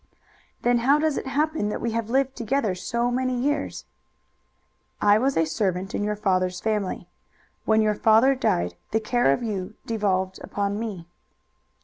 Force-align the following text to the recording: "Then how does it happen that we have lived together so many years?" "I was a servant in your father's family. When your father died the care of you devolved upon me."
"Then 0.63 0.79
how 0.79 0.97
does 0.97 1.15
it 1.15 1.27
happen 1.27 1.69
that 1.69 1.79
we 1.79 1.91
have 1.91 2.09
lived 2.09 2.35
together 2.35 2.73
so 2.73 3.11
many 3.11 3.35
years?" 3.39 3.85
"I 4.99 5.19
was 5.19 5.37
a 5.37 5.45
servant 5.45 5.93
in 5.93 6.03
your 6.03 6.15
father's 6.15 6.59
family. 6.59 7.07
When 7.65 7.83
your 7.83 7.93
father 7.93 8.33
died 8.33 8.73
the 8.89 8.99
care 8.99 9.31
of 9.31 9.43
you 9.43 9.75
devolved 9.85 10.39
upon 10.43 10.79
me." 10.79 11.05